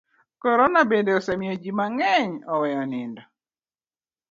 [0.41, 3.23] Korona bende osemiyo ji mang'eny oweyo nindo.